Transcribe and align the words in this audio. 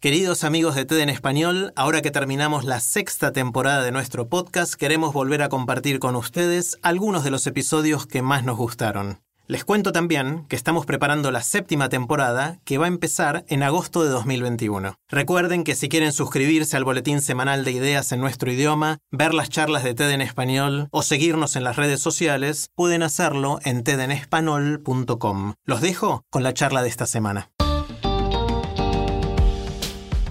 Queridos 0.00 0.44
amigos 0.44 0.76
de 0.76 0.86
TED 0.86 1.00
en 1.00 1.10
Español, 1.10 1.74
ahora 1.76 2.00
que 2.00 2.10
terminamos 2.10 2.64
la 2.64 2.80
sexta 2.80 3.32
temporada 3.32 3.82
de 3.82 3.92
nuestro 3.92 4.30
podcast, 4.30 4.72
queremos 4.72 5.12
volver 5.12 5.42
a 5.42 5.50
compartir 5.50 5.98
con 5.98 6.16
ustedes 6.16 6.78
algunos 6.80 7.22
de 7.22 7.30
los 7.30 7.46
episodios 7.46 8.06
que 8.06 8.22
más 8.22 8.42
nos 8.42 8.56
gustaron. 8.56 9.20
Les 9.46 9.62
cuento 9.62 9.92
también 9.92 10.46
que 10.48 10.56
estamos 10.56 10.86
preparando 10.86 11.30
la 11.30 11.42
séptima 11.42 11.90
temporada 11.90 12.60
que 12.64 12.78
va 12.78 12.86
a 12.86 12.88
empezar 12.88 13.44
en 13.48 13.62
agosto 13.62 14.02
de 14.02 14.08
2021. 14.08 14.94
Recuerden 15.10 15.64
que 15.64 15.74
si 15.74 15.90
quieren 15.90 16.12
suscribirse 16.14 16.78
al 16.78 16.84
boletín 16.84 17.20
semanal 17.20 17.62
de 17.62 17.72
ideas 17.72 18.10
en 18.12 18.20
nuestro 18.20 18.50
idioma, 18.50 19.00
ver 19.10 19.34
las 19.34 19.50
charlas 19.50 19.84
de 19.84 19.92
TED 19.92 20.12
en 20.12 20.22
español 20.22 20.88
o 20.92 21.02
seguirnos 21.02 21.56
en 21.56 21.64
las 21.64 21.76
redes 21.76 22.00
sociales, 22.00 22.70
pueden 22.74 23.02
hacerlo 23.02 23.58
en 23.64 23.84
tedenespanol.com. 23.84 25.52
Los 25.66 25.82
dejo 25.82 26.22
con 26.30 26.42
la 26.42 26.54
charla 26.54 26.82
de 26.82 26.88
esta 26.88 27.04
semana. 27.04 27.50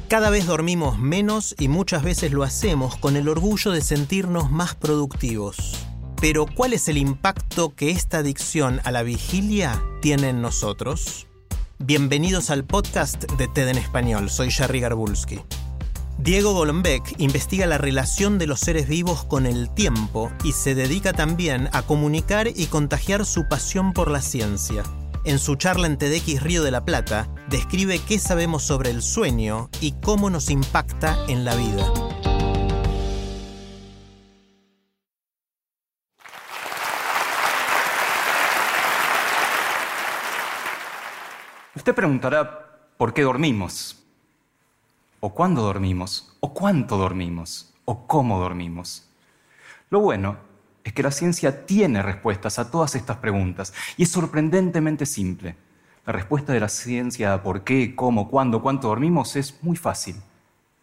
Cada 0.10 0.32
vez 0.32 0.48
dormimos 0.48 0.98
menos 0.98 1.54
y 1.60 1.68
muchas 1.68 2.02
veces 2.02 2.32
lo 2.32 2.42
hacemos 2.42 2.98
con 2.98 3.16
el 3.16 3.30
orgullo 3.30 3.70
de 3.70 3.82
sentirnos 3.82 4.50
más 4.50 4.74
productivos. 4.74 5.86
Pero 6.20 6.48
¿cuál 6.48 6.74
es 6.74 6.88
el 6.88 6.98
impacto 6.98 7.76
que 7.76 7.92
esta 7.92 8.18
adicción 8.18 8.82
a 8.86 8.92
la 8.92 9.04
vigilia 9.04 9.80
tiene 10.02 10.30
en 10.30 10.42
nosotros? 10.42 11.28
Bienvenidos 11.78 12.50
al 12.50 12.66
podcast 12.66 13.32
de 13.34 13.48
TED 13.50 13.68
en 13.68 13.78
Español, 13.78 14.32
soy 14.32 14.50
Jerry 14.50 14.80
Garbulski. 14.80 15.42
Diego 16.18 16.54
Golombek 16.54 17.04
investiga 17.20 17.68
la 17.68 17.78
relación 17.78 18.40
de 18.40 18.48
los 18.48 18.62
seres 18.62 18.88
vivos 18.88 19.24
con 19.26 19.46
el 19.46 19.70
tiempo 19.70 20.32
y 20.44 20.54
se 20.54 20.74
dedica 20.74 21.14
también 21.14 21.70
a 21.72 21.84
comunicar 21.84 22.48
y 22.48 22.66
contagiar 22.66 23.28
su 23.28 23.48
pasión 23.48 23.94
por 23.94 24.10
la 24.10 24.24
ciencia. 24.24 24.82
En 25.24 25.38
su 25.38 25.56
charla 25.56 25.86
en 25.86 26.00
TEDx 26.00 26.42
Río 26.42 26.64
de 26.64 26.72
la 26.72 26.84
Plata, 26.84 27.30
describe 27.50 28.00
qué 28.08 28.20
sabemos 28.20 28.64
sobre 28.64 28.92
el 28.92 29.02
sueño 29.02 29.70
y 29.82 29.94
cómo 29.94 30.30
nos 30.30 30.52
impacta 30.52 31.18
en 31.28 31.44
la 31.44 31.56
vida. 31.56 31.92
Usted 41.76 41.96
preguntará 41.96 42.92
por 42.98 43.14
qué 43.14 43.24
dormimos, 43.24 43.98
o 45.20 45.34
cuándo 45.34 45.64
dormimos, 45.64 46.36
o 46.42 46.54
cuánto 46.54 46.98
dormimos, 46.98 47.74
o 47.86 48.06
cómo 48.06 48.40
dormimos. 48.40 49.08
Lo 49.90 50.02
bueno 50.02 50.38
es 50.84 50.94
que 50.94 51.02
la 51.02 51.12
ciencia 51.12 51.66
tiene 51.66 52.04
respuestas 52.04 52.60
a 52.60 52.70
todas 52.70 52.94
estas 52.94 53.18
preguntas 53.18 53.74
y 53.98 54.04
es 54.04 54.12
sorprendentemente 54.12 55.08
simple. 55.08 55.56
La 56.10 56.14
respuesta 56.14 56.54
de 56.54 56.60
la 56.60 56.70
ciencia 56.70 57.36
a 57.36 57.44
por 57.44 57.64
qué, 57.64 57.96
cómo, 57.96 58.30
cuándo, 58.30 58.64
cuánto 58.64 58.88
dormimos 58.88 59.36
es 59.36 59.62
muy 59.62 59.78
fácil. 59.78 60.16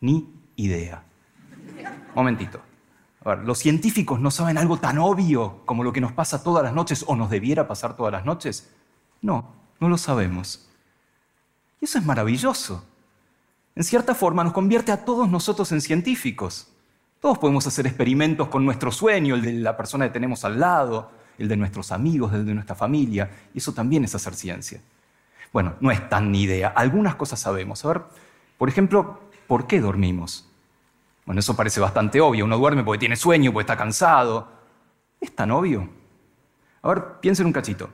Ni 0.00 0.32
idea. 0.54 1.02
Momentito. 2.14 2.60
A 3.24 3.30
ver, 3.30 3.38
¿los 3.40 3.58
científicos 3.58 4.20
no 4.20 4.30
saben 4.30 4.56
algo 4.56 4.76
tan 4.76 4.98
obvio 4.98 5.62
como 5.66 5.82
lo 5.82 5.92
que 5.92 6.00
nos 6.00 6.12
pasa 6.12 6.44
todas 6.44 6.62
las 6.62 6.72
noches 6.72 7.04
o 7.08 7.16
nos 7.16 7.28
debiera 7.28 7.66
pasar 7.66 7.96
todas 7.96 8.12
las 8.12 8.24
noches? 8.24 8.72
No, 9.20 9.52
no 9.80 9.88
lo 9.88 9.98
sabemos. 9.98 10.68
Y 11.80 11.86
eso 11.86 11.98
es 11.98 12.04
maravilloso. 12.04 12.84
En 13.74 13.82
cierta 13.82 14.14
forma 14.14 14.44
nos 14.44 14.52
convierte 14.52 14.92
a 14.92 15.04
todos 15.04 15.28
nosotros 15.28 15.72
en 15.72 15.80
científicos. 15.80 16.68
Todos 17.18 17.36
podemos 17.38 17.66
hacer 17.66 17.88
experimentos 17.88 18.46
con 18.46 18.64
nuestro 18.64 18.92
sueño, 18.92 19.34
el 19.34 19.42
de 19.42 19.54
la 19.54 19.76
persona 19.76 20.06
que 20.06 20.12
tenemos 20.12 20.44
al 20.44 20.60
lado, 20.60 21.10
el 21.36 21.48
de 21.48 21.56
nuestros 21.56 21.90
amigos, 21.90 22.32
el 22.32 22.46
de 22.46 22.54
nuestra 22.54 22.76
familia, 22.76 23.28
y 23.52 23.58
eso 23.58 23.72
también 23.72 24.04
es 24.04 24.14
hacer 24.14 24.36
ciencia. 24.36 24.80
Bueno, 25.52 25.74
no 25.80 25.90
es 25.90 26.08
tan 26.08 26.30
ni 26.32 26.42
idea, 26.42 26.68
algunas 26.68 27.14
cosas 27.14 27.40
sabemos. 27.40 27.84
A 27.84 27.88
ver, 27.88 28.02
por 28.58 28.68
ejemplo, 28.68 29.20
¿por 29.46 29.66
qué 29.66 29.80
dormimos? 29.80 30.48
Bueno, 31.24 31.40
eso 31.40 31.56
parece 31.56 31.80
bastante 31.80 32.20
obvio. 32.20 32.44
Uno 32.44 32.56
duerme 32.56 32.84
porque 32.84 33.00
tiene 33.00 33.16
sueño, 33.16 33.52
porque 33.52 33.64
está 33.64 33.76
cansado. 33.76 34.48
¿Es 35.20 35.34
tan 35.34 35.50
obvio? 35.50 35.88
A 36.82 36.88
ver, 36.88 37.04
piensen 37.20 37.46
un 37.46 37.52
cachito. 37.52 37.90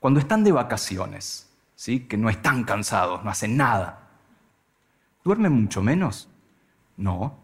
Cuando 0.00 0.20
están 0.20 0.44
de 0.44 0.52
vacaciones, 0.52 1.48
¿sí? 1.74 2.00
que 2.00 2.16
no 2.16 2.28
están 2.28 2.64
cansados, 2.64 3.24
no 3.24 3.30
hacen 3.30 3.56
nada, 3.56 4.08
¿duermen 5.24 5.52
mucho 5.52 5.82
menos? 5.82 6.28
No. 6.96 7.38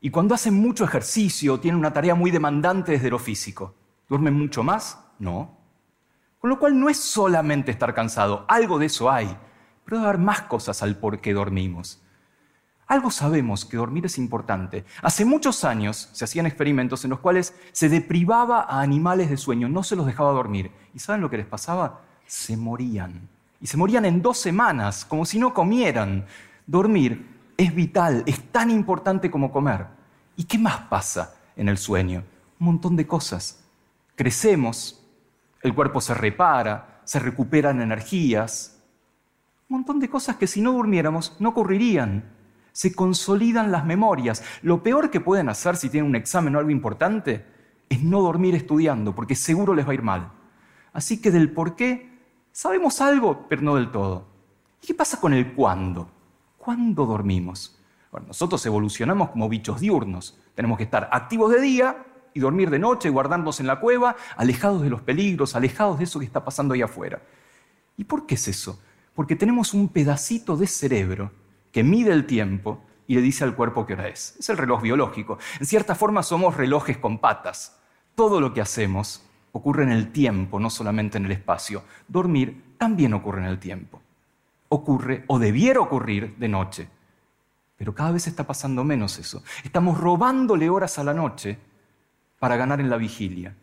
Y 0.00 0.10
cuando 0.10 0.34
hacen 0.34 0.54
mucho 0.54 0.84
ejercicio, 0.84 1.58
tienen 1.60 1.78
una 1.78 1.92
tarea 1.92 2.14
muy 2.14 2.30
demandante 2.30 2.92
desde 2.92 3.10
lo 3.10 3.18
físico, 3.18 3.74
¿duermen 4.08 4.34
mucho 4.34 4.62
más? 4.62 4.98
No. 5.18 5.56
Con 6.42 6.50
lo 6.50 6.58
cual 6.58 6.80
no 6.80 6.88
es 6.88 6.96
solamente 6.96 7.70
estar 7.70 7.94
cansado, 7.94 8.44
algo 8.48 8.80
de 8.80 8.86
eso 8.86 9.08
hay, 9.08 9.28
pero 9.84 9.98
debe 9.98 10.08
haber 10.08 10.20
más 10.20 10.42
cosas 10.42 10.82
al 10.82 10.96
por 10.96 11.20
qué 11.20 11.32
dormimos. 11.34 12.02
Algo 12.88 13.12
sabemos 13.12 13.64
que 13.64 13.76
dormir 13.76 14.06
es 14.06 14.18
importante. 14.18 14.84
Hace 15.02 15.24
muchos 15.24 15.62
años 15.62 16.08
se 16.10 16.24
hacían 16.24 16.46
experimentos 16.46 17.04
en 17.04 17.10
los 17.10 17.20
cuales 17.20 17.54
se 17.70 17.88
deprivaba 17.88 18.62
a 18.62 18.80
animales 18.80 19.30
de 19.30 19.36
sueño, 19.36 19.68
no 19.68 19.84
se 19.84 19.94
los 19.94 20.04
dejaba 20.04 20.32
dormir. 20.32 20.72
¿Y 20.92 20.98
saben 20.98 21.20
lo 21.20 21.30
que 21.30 21.36
les 21.36 21.46
pasaba? 21.46 22.00
Se 22.26 22.56
morían. 22.56 23.28
Y 23.60 23.68
se 23.68 23.76
morían 23.76 24.04
en 24.04 24.20
dos 24.20 24.38
semanas, 24.38 25.04
como 25.04 25.24
si 25.24 25.38
no 25.38 25.54
comieran. 25.54 26.26
Dormir 26.66 27.54
es 27.56 27.72
vital, 27.72 28.24
es 28.26 28.50
tan 28.50 28.68
importante 28.68 29.30
como 29.30 29.52
comer. 29.52 29.86
¿Y 30.34 30.42
qué 30.42 30.58
más 30.58 30.88
pasa 30.88 31.36
en 31.54 31.68
el 31.68 31.78
sueño? 31.78 32.24
Un 32.58 32.66
montón 32.66 32.96
de 32.96 33.06
cosas. 33.06 33.62
Crecemos, 34.16 35.01
el 35.62 35.74
cuerpo 35.74 36.00
se 36.00 36.14
repara, 36.14 37.00
se 37.04 37.18
recuperan 37.18 37.80
energías. 37.80 38.80
Un 39.68 39.78
montón 39.78 40.00
de 40.00 40.10
cosas 40.10 40.36
que 40.36 40.46
si 40.46 40.60
no 40.60 40.72
durmiéramos 40.72 41.36
no 41.38 41.50
ocurrirían. 41.50 42.30
Se 42.72 42.94
consolidan 42.94 43.70
las 43.70 43.84
memorias. 43.84 44.42
Lo 44.62 44.82
peor 44.82 45.10
que 45.10 45.20
pueden 45.20 45.48
hacer 45.48 45.76
si 45.76 45.88
tienen 45.88 46.08
un 46.10 46.16
examen 46.16 46.56
o 46.56 46.58
algo 46.58 46.70
importante 46.70 47.44
es 47.88 48.02
no 48.02 48.22
dormir 48.22 48.54
estudiando, 48.54 49.14
porque 49.14 49.34
seguro 49.34 49.74
les 49.74 49.86
va 49.86 49.90
a 49.90 49.94
ir 49.94 50.02
mal. 50.02 50.32
Así 50.92 51.20
que 51.20 51.30
del 51.30 51.50
por 51.50 51.76
qué 51.76 52.18
sabemos 52.50 53.00
algo, 53.00 53.46
pero 53.48 53.62
no 53.62 53.76
del 53.76 53.90
todo. 53.90 54.26
¿Y 54.82 54.86
qué 54.86 54.94
pasa 54.94 55.20
con 55.20 55.32
el 55.34 55.52
cuándo? 55.52 56.10
¿Cuándo 56.56 57.06
dormimos? 57.06 57.78
Bueno, 58.10 58.28
nosotros 58.28 58.64
evolucionamos 58.66 59.30
como 59.30 59.48
bichos 59.48 59.80
diurnos. 59.80 60.38
Tenemos 60.54 60.78
que 60.78 60.84
estar 60.84 61.08
activos 61.12 61.52
de 61.52 61.60
día 61.60 62.06
y 62.34 62.40
dormir 62.40 62.70
de 62.70 62.78
noche, 62.78 63.10
guardarnos 63.10 63.60
en 63.60 63.66
la 63.66 63.80
cueva, 63.80 64.16
alejados 64.36 64.82
de 64.82 64.90
los 64.90 65.02
peligros, 65.02 65.54
alejados 65.54 65.98
de 65.98 66.04
eso 66.04 66.18
que 66.18 66.26
está 66.26 66.44
pasando 66.44 66.74
ahí 66.74 66.82
afuera. 66.82 67.22
¿Y 67.96 68.04
por 68.04 68.26
qué 68.26 68.34
es 68.34 68.48
eso? 68.48 68.80
Porque 69.14 69.36
tenemos 69.36 69.74
un 69.74 69.88
pedacito 69.88 70.56
de 70.56 70.66
cerebro 70.66 71.30
que 71.70 71.82
mide 71.82 72.12
el 72.12 72.26
tiempo 72.26 72.82
y 73.06 73.14
le 73.14 73.20
dice 73.20 73.44
al 73.44 73.54
cuerpo 73.54 73.86
qué 73.86 73.94
hora 73.94 74.08
es. 74.08 74.36
Es 74.38 74.48
el 74.48 74.56
reloj 74.56 74.82
biológico. 74.82 75.38
En 75.60 75.66
cierta 75.66 75.94
forma 75.94 76.22
somos 76.22 76.56
relojes 76.56 76.98
con 76.98 77.18
patas. 77.18 77.78
Todo 78.14 78.40
lo 78.40 78.54
que 78.54 78.60
hacemos 78.60 79.24
ocurre 79.52 79.82
en 79.82 79.92
el 79.92 80.12
tiempo, 80.12 80.58
no 80.58 80.70
solamente 80.70 81.18
en 81.18 81.26
el 81.26 81.32
espacio. 81.32 81.82
Dormir 82.08 82.74
también 82.78 83.12
ocurre 83.14 83.40
en 83.40 83.46
el 83.46 83.58
tiempo. 83.58 84.00
Ocurre 84.68 85.24
o 85.26 85.38
debiera 85.38 85.80
ocurrir 85.80 86.36
de 86.36 86.48
noche. 86.48 86.88
Pero 87.76 87.94
cada 87.94 88.12
vez 88.12 88.26
está 88.26 88.44
pasando 88.44 88.84
menos 88.84 89.18
eso. 89.18 89.42
Estamos 89.64 89.98
robándole 89.98 90.70
horas 90.70 90.98
a 90.98 91.04
la 91.04 91.12
noche 91.12 91.58
para 92.42 92.56
ganar 92.56 92.80
en 92.80 92.90
la 92.90 92.96
vigilia. 92.96 93.54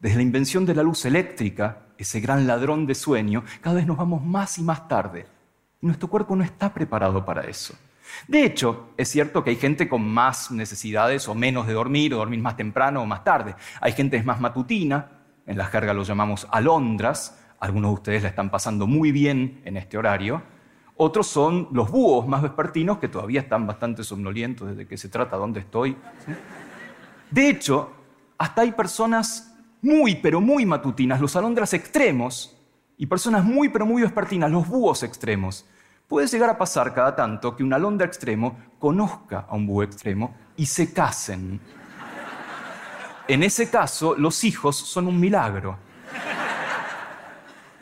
Desde 0.00 0.16
la 0.16 0.22
invención 0.22 0.64
de 0.64 0.74
la 0.74 0.82
luz 0.82 1.04
eléctrica, 1.04 1.88
ese 1.98 2.18
gran 2.18 2.46
ladrón 2.46 2.86
de 2.86 2.94
sueño, 2.94 3.44
cada 3.60 3.76
vez 3.76 3.86
nos 3.86 3.98
vamos 3.98 4.24
más 4.24 4.56
y 4.56 4.62
más 4.62 4.88
tarde. 4.88 5.26
Y 5.82 5.86
nuestro 5.86 6.08
cuerpo 6.08 6.34
no 6.34 6.42
está 6.42 6.72
preparado 6.72 7.26
para 7.26 7.42
eso. 7.42 7.74
De 8.26 8.42
hecho, 8.42 8.94
es 8.96 9.10
cierto 9.10 9.44
que 9.44 9.50
hay 9.50 9.56
gente 9.56 9.86
con 9.86 10.08
más 10.08 10.50
necesidades 10.50 11.28
o 11.28 11.34
menos 11.34 11.66
de 11.66 11.74
dormir, 11.74 12.14
o 12.14 12.16
dormir 12.16 12.40
más 12.40 12.56
temprano 12.56 13.02
o 13.02 13.06
más 13.06 13.22
tarde. 13.22 13.54
Hay 13.82 13.92
gente 13.92 14.16
que 14.16 14.20
es 14.20 14.24
más 14.24 14.40
matutina, 14.40 15.10
en 15.44 15.58
la 15.58 15.66
jerga 15.66 15.92
lo 15.92 16.02
llamamos 16.02 16.48
alondras, 16.50 17.38
algunos 17.60 17.90
de 17.90 17.94
ustedes 17.96 18.22
la 18.22 18.30
están 18.30 18.50
pasando 18.50 18.86
muy 18.86 19.12
bien 19.12 19.60
en 19.66 19.76
este 19.76 19.98
horario. 19.98 20.42
Otros 20.96 21.26
son 21.26 21.68
los 21.72 21.90
búhos 21.90 22.26
más 22.26 22.40
vespertinos 22.40 22.96
que 22.96 23.08
todavía 23.08 23.42
están 23.42 23.66
bastante 23.66 24.02
somnolientos 24.02 24.70
desde 24.70 24.88
que 24.88 24.96
se 24.96 25.10
trata 25.10 25.36
dónde 25.36 25.60
estoy. 25.60 25.98
De 27.30 27.50
hecho, 27.50 28.01
hasta 28.42 28.62
hay 28.62 28.72
personas 28.72 29.54
muy, 29.82 30.16
pero 30.16 30.40
muy 30.40 30.66
matutinas, 30.66 31.20
los 31.20 31.36
alondras 31.36 31.74
extremos, 31.74 32.58
Y 32.98 33.06
personas 33.06 33.44
muy 33.44 33.68
pero 33.68 33.86
muy 33.86 34.02
vespertinas, 34.02 34.50
los 34.50 34.68
búhos 34.68 35.04
extremos. 35.04 35.64
Puede 36.08 36.26
llegar 36.26 36.50
a 36.50 36.58
pasar 36.58 36.92
cada 36.92 37.14
tanto 37.14 37.54
que 37.56 37.62
un 37.62 37.72
alondra 37.72 38.06
extremo 38.06 38.56
conozca 38.80 39.46
a 39.48 39.54
un 39.54 39.66
búho 39.66 39.84
extremo 39.84 40.34
y 40.56 40.66
se 40.66 40.92
casen. 40.92 41.60
En 43.28 43.42
ese 43.44 43.70
caso, 43.70 44.16
los 44.16 44.42
hijos 44.42 44.76
son 44.76 45.06
un 45.06 45.18
milagro. 45.20 45.78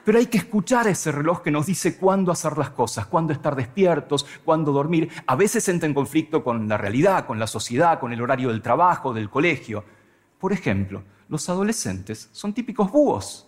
Pero 0.05 0.19
hay 0.19 0.27
que 0.27 0.39
escuchar 0.39 0.89
ese 0.89 1.11
reloj 1.11 1.43
que 1.43 1.51
nos 1.51 1.67
dice 1.67 1.97
cuándo 1.97 2.33
hacer 2.33 2.57
las 2.59 2.71
cosas, 2.71 3.07
cuándo 3.07 3.33
estar 3.33 3.57
despiertos, 3.57 4.27
cuándo 4.45 4.73
dormir. 4.73 5.11
A 5.27 5.37
veces 5.37 5.67
entra 5.71 5.87
en 5.87 5.95
conflicto 5.95 6.45
con 6.45 6.69
la 6.69 6.77
realidad, 6.77 7.27
con 7.27 7.39
la 7.39 7.47
sociedad, 7.47 7.99
con 7.99 8.13
el 8.13 8.21
horario 8.21 8.51
del 8.51 8.63
trabajo, 8.63 9.15
del 9.15 9.31
colegio. 9.31 10.00
Por 10.41 10.55
ejemplo, 10.55 11.05
los 11.29 11.49
adolescentes 11.51 12.31
son 12.33 12.55
típicos 12.55 12.91
búhos 12.91 13.47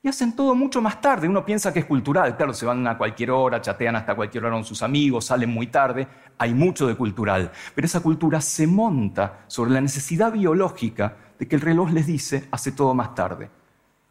y 0.00 0.08
hacen 0.08 0.36
todo 0.36 0.54
mucho 0.54 0.80
más 0.80 1.00
tarde. 1.00 1.28
Uno 1.28 1.44
piensa 1.44 1.72
que 1.72 1.80
es 1.80 1.84
cultural, 1.84 2.36
claro, 2.36 2.54
se 2.54 2.64
van 2.64 2.86
a 2.86 2.96
cualquier 2.96 3.32
hora, 3.32 3.60
chatean 3.60 3.96
hasta 3.96 4.14
cualquier 4.14 4.44
hora 4.44 4.54
con 4.54 4.64
sus 4.64 4.80
amigos, 4.82 5.24
salen 5.26 5.50
muy 5.50 5.66
tarde, 5.66 6.06
hay 6.38 6.54
mucho 6.54 6.86
de 6.86 6.94
cultural, 6.94 7.50
pero 7.74 7.86
esa 7.86 7.98
cultura 7.98 8.40
se 8.40 8.68
monta 8.68 9.40
sobre 9.48 9.72
la 9.72 9.80
necesidad 9.80 10.32
biológica 10.32 11.16
de 11.36 11.48
que 11.48 11.56
el 11.56 11.62
reloj 11.62 11.90
les 11.90 12.06
dice 12.06 12.46
hace 12.52 12.70
todo 12.70 12.94
más 12.94 13.16
tarde. 13.16 13.50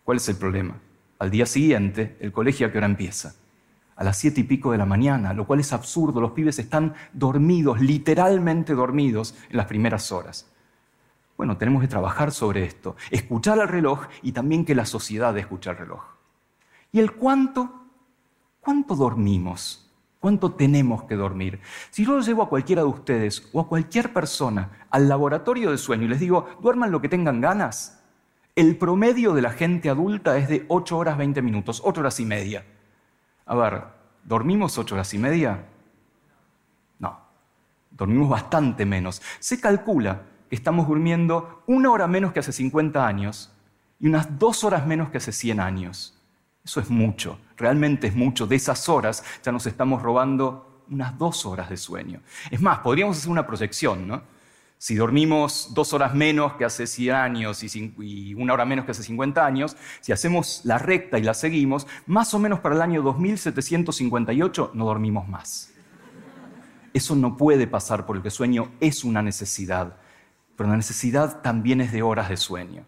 ¿Cuál 0.04 0.18
es 0.18 0.28
el 0.28 0.36
problema? 0.36 0.78
Al 1.20 1.32
día 1.32 1.46
siguiente, 1.46 2.18
el 2.20 2.34
colegio 2.34 2.68
a 2.68 2.72
qué 2.72 2.80
hora 2.80 2.88
empieza? 2.88 3.36
A 3.96 4.04
las 4.04 4.18
siete 4.18 4.42
y 4.42 4.44
pico 4.44 4.74
de 4.74 4.78
la 4.78 4.86
mañana, 4.86 5.34
lo 5.34 5.48
cual 5.48 5.62
es 5.62 5.74
absurdo. 5.74 6.22
Los 6.22 6.32
pibes 6.32 6.60
están 6.60 6.94
dormidos, 7.14 7.82
literalmente 7.82 8.76
dormidos 8.76 9.36
en 9.50 9.58
las 9.58 9.66
primeras 9.66 10.12
horas. 10.12 10.46
Bueno, 11.38 11.58
tenemos 11.58 11.82
que 11.82 11.88
trabajar 11.88 12.32
sobre 12.32 12.66
esto, 12.66 12.96
escuchar 13.12 13.60
al 13.60 13.68
reloj 13.68 14.08
y 14.24 14.32
también 14.32 14.66
que 14.66 14.74
la 14.74 14.86
sociedad 14.86 15.38
escuche 15.38 15.70
al 15.70 15.78
reloj. 15.78 16.04
¿Y 16.92 17.00
el 17.00 17.14
cuánto? 17.14 17.86
¿Cuánto 18.60 18.96
dormimos? 18.96 19.84
¿Cuánto 20.20 20.54
tenemos 20.54 21.04
que 21.04 21.16
dormir? 21.16 21.60
Si 21.92 22.04
yo 22.04 22.20
llevo 22.22 22.42
a 22.42 22.50
cualquiera 22.50 22.82
de 22.82 22.88
ustedes 22.88 23.50
o 23.54 23.60
a 23.60 23.68
cualquier 23.68 24.12
persona 24.12 24.88
al 24.90 25.08
laboratorio 25.08 25.70
de 25.70 25.78
sueño 25.78 26.06
y 26.06 26.08
les 26.08 26.20
digo, 26.20 26.50
duerman 26.60 26.92
lo 26.92 27.00
que 27.00 27.08
tengan 27.08 27.40
ganas, 27.40 28.04
el 28.56 28.76
promedio 28.76 29.34
de 29.36 29.44
la 29.44 29.52
gente 29.52 29.92
adulta 29.92 30.38
es 30.38 30.50
de 30.50 30.66
8 30.70 30.98
horas 30.98 31.20
20 31.20 31.44
minutos, 31.44 31.84
8 31.86 32.02
horas 32.02 32.20
y 32.20 32.26
media. 32.26 32.66
A 33.46 33.56
ver, 33.56 33.84
¿dormimos 34.24 34.76
8 34.80 34.96
horas 34.96 35.14
y 35.14 35.20
media? 35.20 35.66
No, 36.98 37.20
dormimos 37.92 38.28
bastante 38.28 38.88
menos. 38.88 39.22
Se 39.40 39.62
calcula 39.62 40.24
estamos 40.50 40.88
durmiendo 40.88 41.64
una 41.68 41.92
hora 41.92 42.08
menos 42.08 42.34
que 42.34 42.40
hace 42.40 42.52
50 42.52 43.06
años 43.06 43.52
y 44.00 44.08
unas 44.08 44.38
dos 44.38 44.64
horas 44.64 44.86
menos 44.86 45.10
que 45.10 45.18
hace 45.18 45.32
100 45.32 45.60
años. 45.60 46.18
Eso 46.64 46.80
es 46.80 46.90
mucho, 46.90 47.40
realmente 47.56 48.08
es 48.08 48.16
mucho. 48.16 48.46
De 48.46 48.56
esas 48.56 48.90
horas 48.90 49.24
ya 49.44 49.52
nos 49.52 49.66
estamos 49.66 50.02
robando 50.02 50.84
unas 50.90 51.18
dos 51.18 51.46
horas 51.46 51.70
de 51.70 51.78
sueño. 51.78 52.22
Es 52.52 52.62
más, 52.62 52.80
podríamos 52.80 53.18
hacer 53.18 53.32
una 53.32 53.48
proyección, 53.48 54.08
¿no? 54.08 54.22
Si 54.80 54.94
dormimos 54.94 55.72
dos 55.74 55.94
horas 55.94 56.14
menos 56.14 56.54
que 56.54 56.64
hace 56.64 56.86
100 56.86 57.16
años 57.16 57.64
y 57.64 58.34
una 58.36 58.54
hora 58.54 58.64
menos 58.64 58.86
que 58.86 58.92
hace 58.92 59.02
50 59.02 59.44
años, 59.44 59.76
si 60.02 60.12
hacemos 60.12 60.62
la 60.66 60.78
recta 60.78 61.18
y 61.18 61.24
la 61.24 61.34
seguimos, 61.34 61.88
más 62.06 62.34
o 62.36 62.40
menos 62.40 62.60
para 62.60 62.76
el 62.76 62.82
año 62.82 63.02
2758 63.02 64.72
no 64.76 64.86
dormimos 64.86 65.28
más. 65.28 65.74
Eso 66.94 67.16
no 67.16 67.38
puede 67.38 67.66
pasar 67.66 68.06
porque 68.06 68.28
el 68.28 68.32
sueño 68.32 68.72
es 68.80 69.04
una 69.04 69.24
necesidad 69.24 69.98
pero 70.58 70.70
la 70.70 70.76
necesidad 70.76 71.42
también 71.42 71.80
es 71.80 71.94
de 71.94 72.02
horas 72.02 72.28
de 72.28 72.36
sueño. 72.36 72.86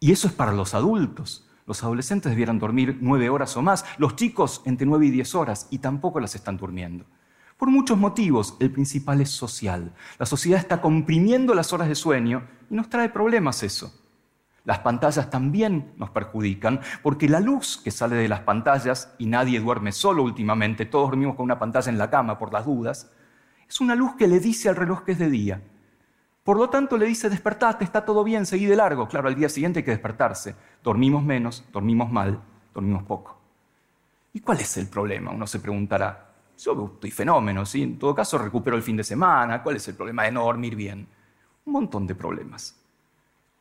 Y 0.00 0.10
eso 0.10 0.26
es 0.26 0.32
para 0.32 0.52
los 0.52 0.74
adultos. 0.74 1.48
Los 1.66 1.84
adolescentes 1.84 2.30
debieran 2.30 2.58
dormir 2.58 2.98
nueve 3.00 3.30
horas 3.30 3.56
o 3.56 3.62
más, 3.62 3.84
los 3.98 4.16
chicos 4.16 4.62
entre 4.64 4.86
nueve 4.86 5.06
y 5.06 5.10
diez 5.10 5.34
horas, 5.34 5.68
y 5.70 5.78
tampoco 5.78 6.18
las 6.18 6.34
están 6.34 6.56
durmiendo. 6.56 7.04
Por 7.56 7.70
muchos 7.70 7.96
motivos, 7.96 8.56
el 8.58 8.70
principal 8.70 9.20
es 9.20 9.30
social. 9.30 9.94
La 10.18 10.26
sociedad 10.26 10.58
está 10.58 10.80
comprimiendo 10.80 11.54
las 11.54 11.72
horas 11.72 11.88
de 11.88 11.94
sueño 11.94 12.48
y 12.68 12.74
nos 12.74 12.88
trae 12.88 13.10
problemas 13.10 13.62
eso. 13.62 13.94
Las 14.64 14.78
pantallas 14.78 15.30
también 15.30 15.92
nos 15.96 16.10
perjudican 16.10 16.80
porque 17.02 17.28
la 17.28 17.40
luz 17.40 17.76
que 17.76 17.90
sale 17.90 18.16
de 18.16 18.28
las 18.28 18.40
pantallas, 18.40 19.14
y 19.18 19.26
nadie 19.26 19.60
duerme 19.60 19.92
solo 19.92 20.22
últimamente, 20.22 20.86
todos 20.86 21.10
dormimos 21.10 21.36
con 21.36 21.44
una 21.44 21.58
pantalla 21.58 21.90
en 21.90 21.98
la 21.98 22.08
cama 22.10 22.38
por 22.38 22.52
las 22.52 22.64
dudas, 22.64 23.10
es 23.68 23.80
una 23.80 23.94
luz 23.94 24.14
que 24.16 24.26
le 24.26 24.40
dice 24.40 24.70
al 24.70 24.76
reloj 24.76 25.04
que 25.04 25.12
es 25.12 25.18
de 25.18 25.30
día 25.30 25.62
por 26.44 26.58
lo 26.58 26.68
tanto, 26.68 26.98
le 26.98 27.06
dice, 27.06 27.30
despertate, 27.30 27.84
está 27.84 28.04
todo 28.04 28.22
bien, 28.22 28.44
seguí 28.44 28.66
de 28.66 28.76
largo. 28.76 29.08
Claro, 29.08 29.28
al 29.28 29.34
día 29.34 29.48
siguiente 29.48 29.80
hay 29.80 29.84
que 29.84 29.92
despertarse. 29.92 30.54
Dormimos 30.82 31.24
menos, 31.24 31.64
dormimos 31.72 32.12
mal, 32.12 32.38
dormimos 32.74 33.02
poco. 33.04 33.38
¿Y 34.34 34.40
cuál 34.40 34.60
es 34.60 34.76
el 34.76 34.88
problema? 34.88 35.30
Uno 35.30 35.46
se 35.46 35.58
preguntará. 35.58 36.34
Yo 36.58 36.92
estoy 36.94 37.10
fenómeno, 37.10 37.64
¿sí? 37.64 37.82
En 37.82 37.98
todo 37.98 38.14
caso, 38.14 38.36
recupero 38.36 38.76
el 38.76 38.82
fin 38.82 38.96
de 38.96 39.04
semana. 39.04 39.62
¿Cuál 39.62 39.76
es 39.76 39.88
el 39.88 39.94
problema 39.94 40.24
de 40.24 40.32
no 40.32 40.44
dormir 40.44 40.76
bien? 40.76 41.08
Un 41.64 41.72
montón 41.72 42.06
de 42.06 42.14
problemas. 42.14 42.78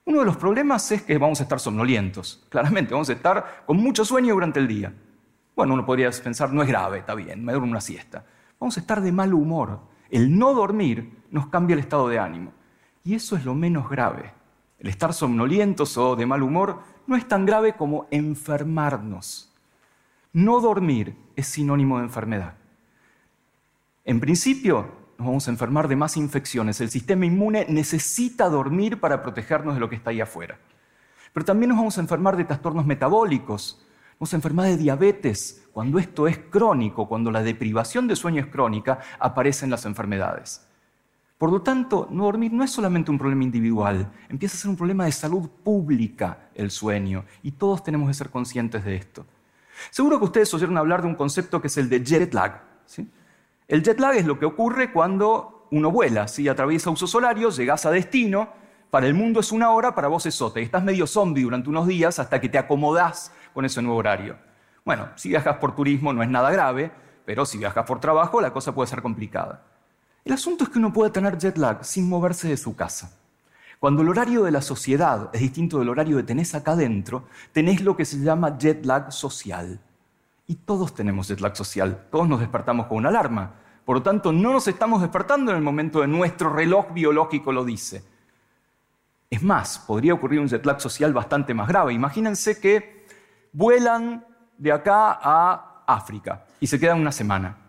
Uno 0.06 0.20
de 0.20 0.26
los 0.26 0.36
problemas 0.36 0.92
es 0.92 1.04
que 1.04 1.18
vamos 1.18 1.40
a 1.40 1.44
estar 1.44 1.62
somnolientos. 1.62 2.46
Claramente, 2.50 2.94
vamos 2.94 3.10
a 3.10 3.14
estar 3.14 3.64
con 3.66 3.78
mucho 3.78 4.04
sueño 4.04 4.34
durante 4.34 4.60
el 4.60 4.68
día. 4.68 4.94
Bueno, 5.56 5.76
uno 5.76 5.86
podría 5.86 6.12
pensar, 6.12 6.52
no 6.52 6.62
es 6.62 6.68
grave, 6.68 7.00
está 7.00 7.16
bien, 7.16 7.46
me 7.46 7.54
duermo 7.54 7.72
una 7.72 7.80
siesta. 7.80 8.26
Vamos 8.60 8.76
a 8.76 8.82
estar 8.82 9.00
de 9.00 9.12
mal 9.14 9.34
humor. 9.34 9.80
El 10.10 10.38
no 10.38 10.54
dormir 10.54 11.24
nos 11.32 11.48
cambia 11.48 11.76
el 11.76 11.80
estado 11.80 12.10
de 12.10 12.20
ánimo. 12.20 12.52
Y 13.04 13.16
eso 13.16 13.36
es 13.36 13.44
lo 13.44 13.54
menos 13.54 13.90
grave. 13.90 14.34
El 14.80 14.88
estar 14.90 15.14
somnolientos 15.14 15.98
o 15.98 16.16
de 16.16 16.26
mal 16.26 16.44
humor 16.44 16.80
no 17.08 17.16
es 17.16 17.28
tan 17.28 17.46
grave 17.46 17.74
como 17.74 18.08
enfermarnos. 18.12 19.54
No 20.32 20.62
dormir 20.62 21.16
es 21.36 21.48
sinónimo 21.48 21.98
de 21.98 22.06
enfermedad. 22.06 22.56
En 24.06 24.20
principio, 24.20 25.04
nos 25.18 25.28
vamos 25.28 25.48
a 25.48 25.52
enfermar 25.52 25.88
de 25.88 25.96
más 25.96 26.18
infecciones. 26.18 26.82
El 26.82 26.90
sistema 26.90 27.26
inmune 27.26 27.66
necesita 27.70 28.50
dormir 28.50 29.00
para 29.00 29.22
protegernos 29.22 29.76
de 29.76 29.80
lo 29.80 29.90
que 29.90 29.96
está 29.96 30.10
ahí 30.10 30.22
afuera. 30.22 30.58
Pero 31.34 31.46
también 31.46 31.70
nos 31.70 31.78
vamos 31.78 31.98
a 31.98 32.02
enfermar 32.02 32.38
de 32.38 32.46
trastornos 32.46 32.86
metabólicos, 32.86 33.86
vamos 34.20 34.34
a 34.34 34.36
enfermar 34.36 34.66
de 34.68 34.78
diabetes. 34.78 35.66
Cuando 35.72 36.00
esto 36.00 36.28
es 36.28 36.38
crónico, 36.38 37.08
cuando 37.08 37.32
la 37.32 37.42
deprivación 37.42 38.08
de 38.08 38.16
sueño 38.16 38.42
es 38.42 38.48
crónica, 38.48 39.00
aparecen 39.20 39.70
las 39.70 39.86
enfermedades. 39.86 40.68
Por 41.38 41.52
lo 41.52 41.62
tanto, 41.62 42.08
no 42.10 42.26
dormir 42.26 42.54
no 42.54 42.64
es 42.64 42.72
solamente 42.72 43.12
un 43.12 43.18
problema 43.18 43.44
individual, 43.44 44.12
empieza 44.30 44.56
a 44.56 44.60
ser 44.60 44.70
un 44.70 44.78
problema 44.78 45.06
de 45.06 45.12
salud 45.12 45.50
pública 45.64 46.50
el 46.56 46.72
sueño, 46.72 47.26
y 47.42 47.52
todos 47.52 47.84
tenemos 47.84 48.08
que 48.08 48.14
ser 48.14 48.30
conscientes 48.30 48.86
de 48.86 48.96
esto. 48.96 49.26
Seguro 49.90 50.20
que 50.20 50.26
ustedes 50.26 50.54
oyeron 50.54 50.78
hablar 50.78 51.02
de 51.02 51.08
un 51.08 51.16
concepto 51.16 51.62
que 51.62 51.68
es 51.68 51.78
el 51.78 51.90
de 51.90 52.04
jet 52.04 52.34
lag. 52.34 52.62
El 53.68 53.84
jet 53.84 54.00
lag 54.00 54.16
es 54.16 54.26
lo 54.26 54.40
que 54.40 54.46
ocurre 54.46 54.92
cuando 54.94 55.68
uno 55.72 55.92
vuela, 55.92 56.28
¿sí? 56.28 56.48
atraviesa 56.48 56.92
usos 56.92 57.14
horarios, 57.16 57.58
llegas 57.58 57.86
a 57.86 57.92
destino, 57.92 58.50
para 58.92 59.08
el 59.08 59.16
mundo 59.16 59.40
es 59.40 59.52
una 59.52 59.72
hora, 59.72 59.96
para 59.96 60.08
vos 60.08 60.26
es 60.28 60.40
otra, 60.42 60.62
y 60.62 60.66
estás 60.66 60.84
medio 60.84 61.08
zombie 61.08 61.44
durante 61.44 61.70
unos 61.70 61.88
días 61.88 62.20
hasta 62.20 62.40
que 62.40 62.48
te 62.48 62.60
acomodás 62.60 63.34
con 63.54 63.66
ese 63.66 63.82
nuevo 63.82 63.98
horario. 63.98 64.38
Bueno, 64.86 65.10
si 65.16 65.30
viajas 65.30 65.58
por 65.58 65.76
turismo 65.76 66.14
no 66.14 66.22
es 66.22 66.30
nada 66.30 66.52
grave, 66.52 66.92
pero 67.26 67.46
si 67.46 67.58
viajas 67.58 67.86
por 67.86 68.00
trabajo 68.00 68.40
la 68.40 68.54
cosa 68.54 68.76
puede 68.76 68.88
ser 68.88 69.02
complicada. 69.02 69.64
El 70.26 70.32
asunto 70.32 70.64
es 70.64 70.70
que 70.70 70.80
uno 70.80 70.94
puede 70.94 71.12
tener 71.12 71.38
jet 71.38 71.58
lag 71.58 71.84
sin 71.84 72.08
moverse 72.08 72.48
de 72.48 72.56
su 72.56 72.76
casa. 72.76 73.12
Cuando 73.80 74.02
el 74.02 74.08
horario 74.08 74.44
de 74.44 74.52
la 74.52 74.62
sociedad 74.62 75.30
es 75.34 75.42
distinto 75.42 75.80
del 75.80 75.90
horario 75.90 76.16
que 76.16 76.24
tenés 76.24 76.56
acá 76.56 76.72
adentro, 76.72 77.26
tenés 77.52 77.82
lo 77.82 77.98
que 77.98 78.06
se 78.06 78.20
llama 78.20 78.58
jet 78.58 78.86
lag 78.86 79.12
social. 79.12 79.82
Y 80.48 80.56
todos 80.56 80.94
tenemos 80.94 81.28
jet 81.28 81.42
lag 81.42 81.58
social, 81.58 82.08
todos 82.10 82.30
nos 82.30 82.40
despertamos 82.40 82.88
con 82.88 83.00
una 83.00 83.10
alarma. 83.10 83.56
Por 83.84 83.98
lo 83.98 84.04
tanto, 84.04 84.32
no 84.32 84.54
nos 84.54 84.66
estamos 84.70 85.02
despertando 85.02 85.52
en 85.52 85.58
el 85.58 85.64
momento 85.64 86.00
de 86.00 86.08
nuestro 86.08 86.50
reloj 86.50 86.94
biológico 86.94 87.52
lo 87.52 87.66
dice. 87.66 88.06
Es 89.30 89.44
más, 89.44 89.80
podría 89.80 90.14
ocurrir 90.14 90.40
un 90.40 90.48
jet 90.48 90.66
lag 90.66 90.80
social 90.80 91.12
bastante 91.12 91.54
más 91.54 91.68
grave. 91.68 91.92
Imagínense 91.92 92.62
que 92.62 93.06
vuelan 93.52 94.26
de 94.58 94.72
acá 94.72 95.20
a 95.22 95.84
África 95.86 96.46
y 96.62 96.68
se 96.68 96.80
quedan 96.80 97.02
una 97.02 97.12
semana. 97.12 97.63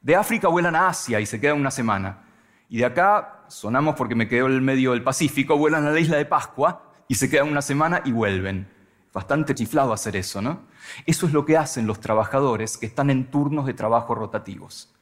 De 0.00 0.16
África 0.16 0.48
vuelan 0.48 0.74
a 0.76 0.88
Asia 0.88 1.20
y 1.20 1.26
se 1.26 1.38
quedan 1.38 1.60
una 1.60 1.70
semana. 1.70 2.22
Y 2.70 2.78
de 2.78 2.86
acá, 2.86 3.44
sonamos 3.48 3.96
porque 3.96 4.14
me 4.14 4.28
quedo 4.28 4.46
en 4.46 4.52
el 4.52 4.62
medio 4.62 4.92
del 4.92 5.02
Pacífico, 5.02 5.58
vuelan 5.58 5.86
a 5.86 5.90
la 5.90 6.00
isla 6.00 6.16
de 6.16 6.24
Pascua 6.24 6.94
y 7.06 7.16
se 7.16 7.28
quedan 7.28 7.48
una 7.48 7.60
semana 7.60 8.00
y 8.06 8.12
vuelven. 8.12 8.66
Bastante 9.12 9.54
chiflado 9.54 9.92
hacer 9.92 10.16
eso, 10.16 10.40
¿no? 10.40 10.60
Eso 11.04 11.26
es 11.26 11.34
lo 11.34 11.44
que 11.44 11.58
hacen 11.58 11.86
los 11.86 12.00
trabajadores 12.00 12.78
que 12.78 12.86
están 12.86 13.10
en 13.10 13.30
turnos 13.30 13.66
de 13.66 13.74
trabajo 13.74 14.14
rotativos. 14.14 14.94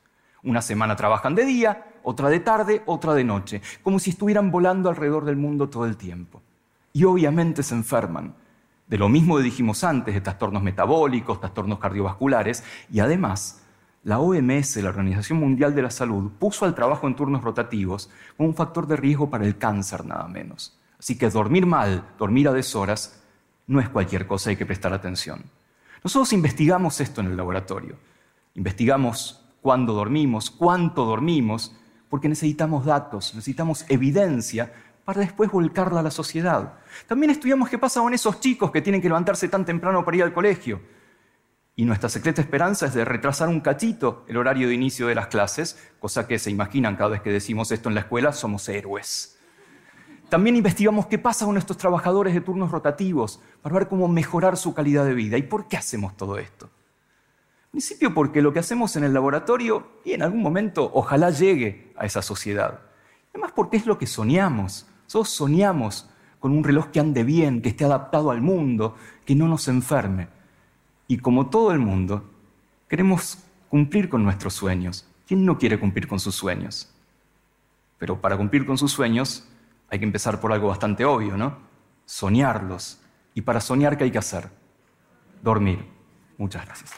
Una 0.43 0.63
semana 0.63 0.97
trabajan 0.97 1.37
de 1.37 1.45
día, 1.45 1.87
otra 2.03 2.29
de 2.29 2.41
tarde, 2.41 2.83
otra 2.87 3.15
de 3.15 3.23
noche, 3.23 3.63
como 3.83 4.01
si 4.01 4.11
estuvieran 4.11 4.51
volando 4.51 4.89
alrededor 4.89 5.25
del 5.25 5.37
mundo 5.37 5.69
todo 5.69 5.85
el 5.85 5.97
tiempo. 5.97 6.43
Y 6.93 7.05
obviamente 7.05 7.63
se 7.63 7.75
enferman. 7.75 8.35
De 8.89 8.99
lo 8.99 9.09
mismo 9.09 9.37
que 9.37 9.45
dijimos 9.45 9.85
antes, 9.85 10.15
de 10.15 10.21
trastornos 10.23 10.63
metabólicos, 10.63 11.39
trastornos 11.39 11.79
cardiovasculares, 11.79 12.65
y 12.91 12.99
además 12.99 13.63
la 14.05 14.21
OMS, 14.21 14.77
la 14.77 14.89
Organización 14.89 15.39
Mundial 15.39 15.75
de 15.75 15.83
la 15.83 15.91
Salud, 15.91 16.31
puso 16.39 16.65
al 16.65 16.75
trabajo 16.75 17.07
en 17.07 17.17
turnos 17.17 17.43
rotativos 17.43 18.11
como 18.37 18.49
un 18.49 18.55
factor 18.55 18.87
de 18.87 18.97
riesgo 18.97 19.29
para 19.29 19.45
el 19.45 19.59
cáncer, 19.59 20.05
nada 20.05 20.29
menos. 20.29 20.79
Así 20.99 21.17
que 21.17 21.31
dormir 21.31 21.67
mal, 21.67 22.05
dormir 22.19 22.49
a 22.49 22.53
deshoras, 22.53 23.23
no 23.67 23.81
es 23.81 23.89
cualquier 23.89 24.27
cosa, 24.27 24.51
hay 24.51 24.57
que 24.57 24.67
prestar 24.67 24.93
atención. 24.93 25.43
Nosotros 26.03 26.33
investigamos 26.33 27.01
esto 27.01 27.21
en 27.21 27.29
el 27.29 27.37
laboratorio. 27.37 27.97
Investigamos 28.55 29.45
cuándo 29.61 29.93
dormimos, 29.93 30.51
cuánto 30.51 31.05
dormimos, 31.05 31.77
porque 32.09 32.29
necesitamos 32.29 32.85
datos, 32.85 33.35
necesitamos 33.35 33.85
evidencia 33.89 34.73
para 35.05 35.21
después 35.21 35.51
volcarla 35.51 36.01
a 36.01 36.03
la 36.03 36.11
sociedad. 36.11 36.75
También 37.07 37.31
estudiamos 37.31 37.69
qué 37.69 37.79
pasa 37.79 38.01
con 38.01 38.13
esos 38.15 38.41
chicos 38.41 38.71
que 38.71 38.83
tienen 38.83 39.01
que 39.01 39.09
levantarse 39.09 39.49
tan 39.49 39.65
temprano 39.65 40.05
para 40.05 40.17
ir 40.17 40.23
al 40.23 40.33
colegio. 40.33 40.81
Y 41.79 41.85
nuestra 41.85 42.09
secreta 42.09 42.41
esperanza 42.43 42.87
es 42.87 42.95
de 42.95 43.05
retrasar 43.05 43.49
un 43.49 43.61
cachito 43.61 44.25
el 44.27 44.37
horario 44.37 44.67
de 44.67 44.75
inicio 44.75 45.07
de 45.07 45.15
las 45.15 45.29
clases, 45.29 45.79
cosa 46.01 46.27
que 46.27 46.41
se 46.41 46.51
imaginan 46.51 46.97
cada 46.97 47.11
vez 47.11 47.23
que 47.23 47.31
decimos 47.31 47.71
esto 47.71 47.89
en 47.89 47.95
la 47.95 48.01
escuela, 48.01 48.33
somos 48.33 48.69
héroes. 48.69 49.39
También 50.29 50.57
investigamos 50.57 51.07
qué 51.07 51.19
pasa 51.19 51.45
con 51.45 51.55
nuestros 51.55 51.79
trabajadores 51.79 52.35
de 52.35 52.41
turnos 52.41 52.73
rotativos 52.73 53.41
para 53.63 53.77
ver 53.77 53.87
cómo 53.87 54.09
mejorar 54.09 54.57
su 54.57 54.75
calidad 54.75 55.05
de 55.05 55.15
vida. 55.15 55.39
¿Y 55.39 55.43
por 55.43 55.69
qué 55.69 55.77
hacemos 55.77 56.17
todo 56.17 56.37
esto? 56.39 56.67
En 57.67 57.71
principio 57.71 58.13
porque 58.13 58.43
lo 58.43 58.53
que 58.53 58.59
hacemos 58.59 58.97
en 58.97 59.05
el 59.05 59.15
laboratorio, 59.15 60.01
y 60.05 60.15
en 60.15 60.23
algún 60.23 60.43
momento 60.43 60.91
ojalá 60.93 61.31
llegue 61.31 61.93
a 61.97 62.07
esa 62.07 62.23
sociedad. 62.23 62.81
Además 63.31 63.53
porque 63.55 63.77
es 63.77 63.87
lo 63.87 63.99
que 63.99 64.09
soñamos. 64.09 64.89
Nosotros 65.05 65.31
soñamos 65.31 66.11
con 66.41 66.51
un 66.51 66.65
reloj 66.65 66.89
que 66.89 66.99
ande 66.99 67.23
bien, 67.23 67.63
que 67.63 67.69
esté 67.69 67.85
adaptado 67.85 68.33
al 68.33 68.41
mundo, 68.41 68.97
que 69.25 69.37
no 69.37 69.47
nos 69.47 69.69
enferme. 69.69 70.38
Y 71.11 71.17
como 71.17 71.49
todo 71.49 71.73
el 71.73 71.79
mundo, 71.79 72.23
queremos 72.87 73.39
cumplir 73.71 74.11
con 74.11 74.23
nuestros 74.23 74.53
sueños. 74.53 75.07
¿Quién 75.27 75.47
no 75.47 75.59
quiere 75.59 75.81
cumplir 75.81 76.07
con 76.07 76.21
sus 76.21 76.35
sueños? 76.35 76.93
Pero 77.99 78.21
para 78.21 78.37
cumplir 78.37 78.67
con 78.67 78.77
sus 78.77 78.93
sueños 78.93 79.49
hay 79.89 79.99
que 79.99 80.05
empezar 80.05 80.39
por 80.39 80.53
algo 80.53 80.69
bastante 80.69 81.07
obvio, 81.07 81.39
¿no? 81.39 81.57
Soñarlos. 82.05 83.01
Y 83.35 83.41
para 83.41 83.63
soñar, 83.63 83.97
¿qué 83.97 84.05
hay 84.05 84.11
que 84.11 84.19
hacer? 84.19 84.51
Dormir. 85.43 85.83
Muchas 86.37 86.67
gracias. 86.67 86.91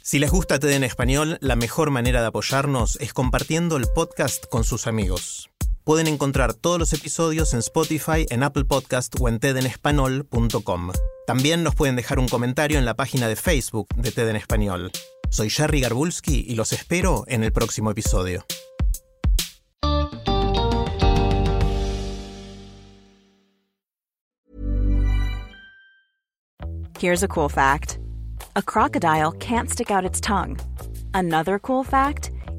Si 0.00 0.20
les 0.20 0.30
gusta 0.30 0.60
TED 0.60 0.70
en 0.70 0.84
español, 0.84 1.38
la 1.40 1.56
mejor 1.56 1.90
manera 1.90 2.20
de 2.20 2.28
apoyarnos 2.28 2.98
es 3.00 3.12
compartiendo 3.12 3.76
el 3.76 3.86
podcast 3.94 4.44
con 4.48 4.62
sus 4.62 4.86
amigos. 4.86 5.50
Pueden 5.84 6.06
encontrar 6.06 6.54
todos 6.54 6.78
los 6.78 6.92
episodios 6.92 7.52
en 7.54 7.60
Spotify, 7.60 8.26
en 8.30 8.42
Apple 8.42 8.64
Podcast 8.64 9.14
o 9.20 9.28
en 9.28 9.38
tedenespanol.com. 9.38 10.92
También 11.26 11.62
nos 11.62 11.74
pueden 11.74 11.96
dejar 11.96 12.18
un 12.18 12.28
comentario 12.28 12.78
en 12.78 12.84
la 12.84 12.94
página 12.94 13.28
de 13.28 13.36
Facebook 13.36 13.88
de 13.96 14.12
TED 14.12 14.28
en 14.28 14.36
español. 14.36 14.92
Soy 15.30 15.48
Jerry 15.48 15.80
Garbulski 15.80 16.44
y 16.46 16.54
los 16.54 16.72
espero 16.72 17.24
en 17.28 17.44
el 17.44 17.52
próximo 17.52 17.90
episodio. 17.90 18.44
Here's 26.98 27.22
a 27.22 27.28
cool 27.28 27.48
fact. 27.48 27.98
A 28.56 28.62
crocodile 28.62 29.32
can't 29.32 29.70
stick 29.70 29.90
out 29.90 30.04
its 30.04 30.20
tongue. 30.20 30.58
Another 31.14 31.58
cool 31.58 31.82
fact, 31.82 32.30